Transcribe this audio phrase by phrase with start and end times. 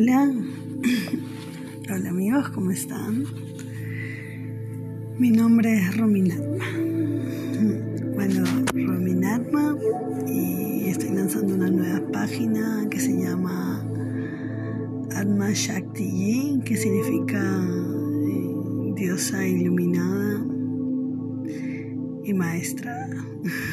[0.00, 0.32] Hola,
[1.92, 3.24] hola amigos, ¿cómo están?
[5.18, 6.64] Mi nombre es Rominatma.
[8.14, 9.76] Bueno, Rominatma
[10.28, 13.84] y estoy lanzando una nueva página que se llama
[15.16, 20.46] Atma Shakti, que significa eh, diosa iluminada
[22.22, 23.08] y maestra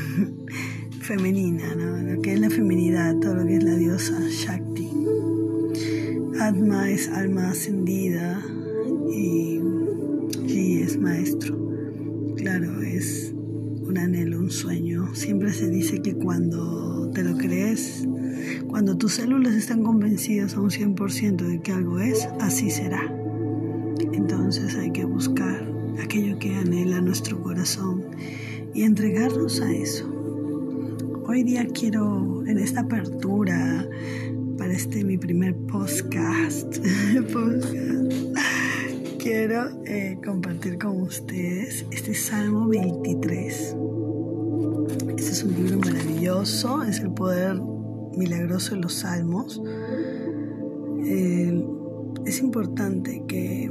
[1.02, 2.16] femenina, ¿no?
[2.16, 4.86] Lo que es la feminidad, todo lo que es la diosa Shakti.
[6.40, 8.44] Atma es alma ascendida
[9.10, 9.62] y
[10.82, 11.58] es maestro.
[12.36, 13.34] Claro, es
[13.82, 15.16] un anhelo, un sueño.
[15.16, 18.06] Siempre se dice que cuando te lo crees,
[18.68, 23.02] cuando tus células están convencidas a un 100% de que algo es, así será.
[24.12, 25.72] Entonces hay que buscar
[26.04, 28.04] aquello que anhela nuestro corazón
[28.74, 30.12] y entregarnos a eso.
[31.28, 33.88] Hoy día quiero, en esta apertura,
[34.58, 36.78] para este mi primer podcast,
[39.20, 43.76] quiero eh, compartir con ustedes este Salmo 23.
[45.18, 47.60] Este es un libro maravilloso, es el poder
[48.16, 49.62] milagroso de los salmos.
[52.26, 53.70] Es importante que,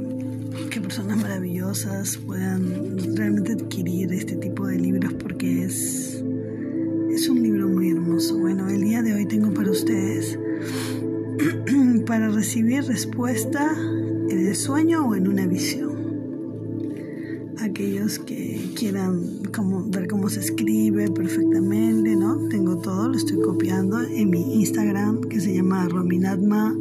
[0.69, 6.23] que personas maravillosas puedan realmente adquirir este tipo de libros porque es,
[7.11, 7.54] es un libro
[12.35, 13.71] recibir respuesta
[14.29, 15.95] en el sueño o en una visión.
[17.61, 19.41] Aquellos que quieran
[19.87, 22.49] ver cómo se escribe perfectamente, ¿no?
[22.49, 26.77] Tengo todo, lo estoy copiando en mi Instagram que se llama Rominatma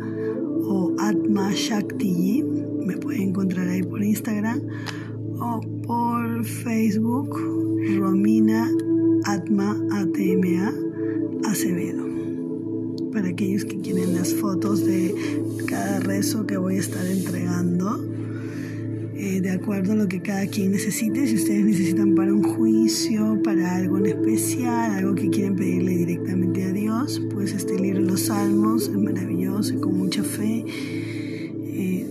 [0.64, 2.42] o Atma Shakti.
[2.84, 4.60] Me pueden encontrar ahí por Instagram
[5.38, 7.30] o por Facebook
[7.97, 8.69] Romina
[9.25, 10.75] Atma ATMA
[11.48, 12.23] Acevedo
[13.25, 15.14] para aquellos que quieren las fotos de
[15.67, 18.05] cada rezo que voy a estar entregando,
[19.16, 21.27] eh, de acuerdo a lo que cada quien necesite.
[21.27, 26.65] Si ustedes necesitan para un juicio, para algo en especial, algo que quieren pedirle directamente
[26.65, 30.62] a Dios, pues este libro Los Salmos es maravilloso y con mucha fe.
[30.69, 32.06] Eh,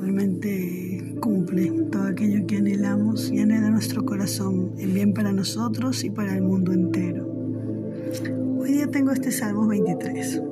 [0.00, 6.10] realmente cumple todo aquello que anhelamos y anhela nuestro corazón en bien para nosotros y
[6.10, 8.45] para el mundo entero.
[8.66, 10.42] Hoy día tengo este Salmo 23,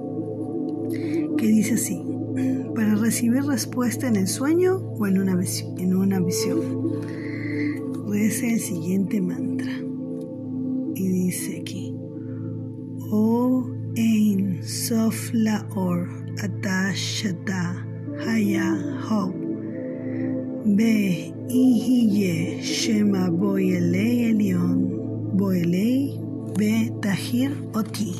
[1.37, 2.01] que dice así,
[2.73, 5.37] para recibir respuesta en el sueño o en una.
[5.79, 6.61] En una visión.
[8.07, 9.73] Reza el siguiente mantra.
[10.95, 11.97] Y dice aquí,
[13.11, 16.09] O Ein Sof Laor
[16.41, 17.85] Atashata
[18.29, 18.77] Haya
[19.11, 19.35] Ho
[20.67, 26.21] Be Ihiye Shema Boyelei Elion Boyelei
[26.55, 28.15] Tahir Oti.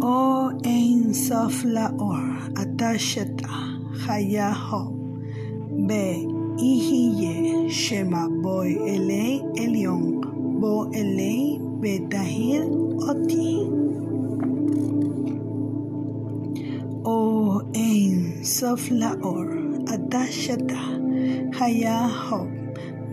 [0.00, 3.76] O Ein Sof Laor Atashata
[4.06, 4.88] Hayaho
[5.86, 6.24] Be
[6.56, 10.22] Ihiye Shema Boy Elei Elion
[10.58, 12.64] Bo Elei Betahir
[13.04, 13.68] Oti.
[17.04, 19.44] O Ein Sof Laor
[19.84, 22.48] Atashata Hayaho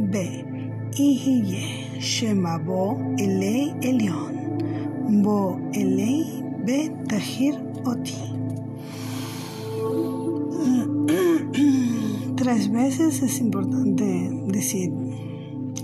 [0.09, 0.56] Be
[0.99, 6.25] Ihiye Shema Bo Elei Elion Bo Elei
[6.65, 7.53] Be Tahir
[7.85, 8.15] Oti.
[12.35, 14.91] Tres veces es importante decir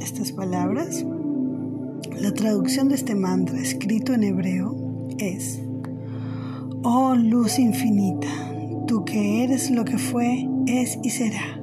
[0.01, 1.05] estas palabras.
[2.19, 4.75] La traducción de este mantra escrito en hebreo
[5.19, 5.61] es,
[6.83, 8.29] Oh luz infinita,
[8.87, 11.61] tú que eres lo que fue, es y será.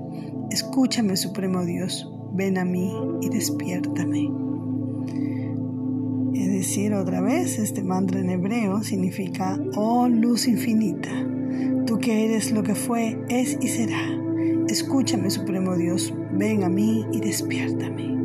[0.50, 2.09] Escúchame, Supremo Dios,
[2.41, 2.91] ven a mí
[3.21, 4.33] y despiértame.
[6.33, 11.11] Es decir, otra vez, este mantra en hebreo significa, oh luz infinita,
[11.84, 14.01] tú que eres lo que fue, es y será.
[14.69, 18.17] Escúchame, Supremo Dios, ven a mí y despiértame.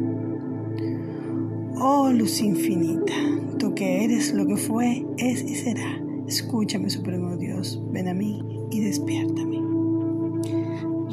[1.78, 3.14] Oh luz infinita,
[3.60, 6.02] tú que eres lo que fue, es y será.
[6.26, 8.40] Escúchame, Supremo Dios, ven a mí
[8.72, 9.65] y despiértame.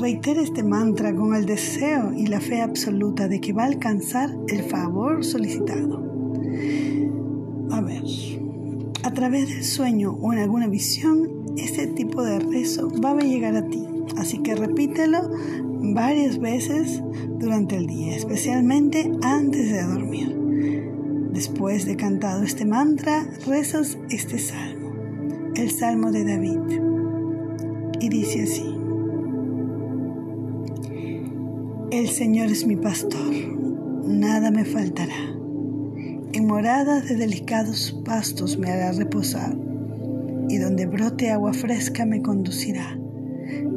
[0.03, 4.37] Reitera este mantra con el deseo y la fe absoluta de que va a alcanzar
[4.49, 6.03] el favor solicitado.
[7.71, 8.03] A ver,
[9.05, 13.55] a través del sueño o en alguna visión, este tipo de rezo va a llegar
[13.55, 13.87] a ti.
[14.17, 15.21] Así que repítelo
[15.95, 17.01] varias veces
[17.39, 20.37] durante el día, especialmente antes de dormir.
[21.33, 24.95] Después de cantado este mantra, rezas este salmo,
[25.55, 26.59] el salmo de David.
[28.01, 28.82] Y dice así.
[31.93, 33.35] El Señor es mi pastor,
[34.07, 35.37] nada me faltará.
[36.33, 39.55] En moradas de delicados pastos me hará reposar
[40.49, 42.99] y donde brote agua fresca me conducirá.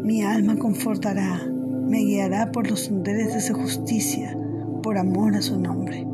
[0.05, 4.39] Mi alma confortará, me guiará por los senderos de su justicia,
[4.81, 6.07] por amor a su nombre.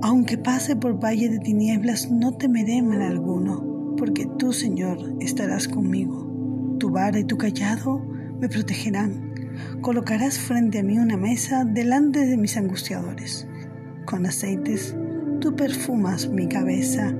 [0.00, 6.26] Aunque pase por valle de tinieblas, no temeré mal alguno, porque tú, Señor, estarás conmigo.
[6.78, 8.00] Tu vara y tu callado
[8.40, 9.33] me protegerán.
[9.80, 13.46] Colocarás frente a mí una mesa delante de mis angustiadores.
[14.04, 14.96] Con aceites
[15.40, 17.14] tú perfumas mi cabeza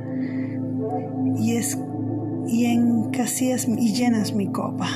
[1.37, 1.79] y, es,
[2.47, 4.89] y y llenas mi copa.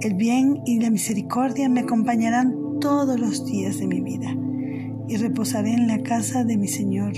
[0.00, 4.32] El bien y la misericordia me acompañarán todos los días de mi vida
[5.08, 7.14] y reposaré en la casa de mi Señor,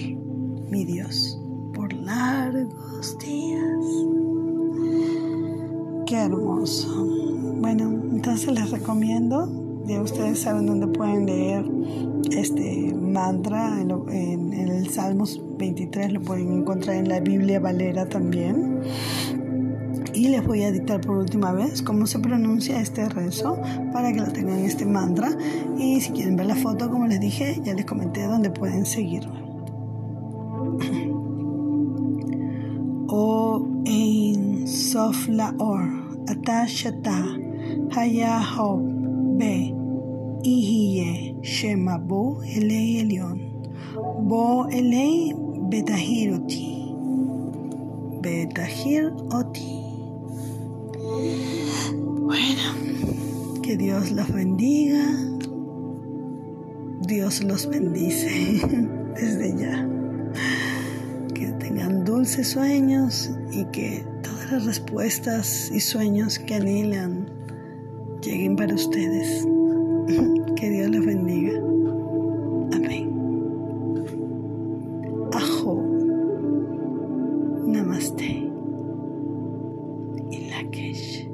[0.70, 1.38] mi Dios,
[1.74, 3.84] por largos días.
[6.06, 7.29] Qué hermoso.
[7.60, 11.66] Bueno, entonces les recomiendo, ya ustedes saben dónde pueden leer
[12.30, 18.80] este mantra en, el Salmos 23, lo pueden encontrar en la Biblia Valera también.
[20.14, 23.58] Y les voy a editar por última vez cómo se pronuncia este rezo
[23.92, 25.28] para que lo tengan este mantra.
[25.78, 29.38] Y si quieren ver la foto, como les dije, ya les comenté dónde pueden seguirme.
[33.12, 35.28] O Ein Sof
[37.90, 39.74] Hayahob Be
[40.44, 43.38] Ihiye Shema Bo Elei Elion
[44.28, 45.34] Bo Elei
[45.70, 46.94] Betahir Oti
[48.22, 49.80] Betahir Oti
[52.30, 55.04] Bueno, que Dios los bendiga.
[57.00, 58.28] Dios los bendice
[59.16, 59.88] desde ya.
[61.34, 67.39] Que tengan dulces sueños y que todas las respuestas y sueños que anhelan
[68.20, 69.46] lleguen para ustedes.
[70.56, 71.56] Que Dios los bendiga.
[72.74, 73.10] Amén.
[75.32, 75.82] Ajo.
[77.66, 78.50] Namaste.
[80.30, 81.29] Ilakesh.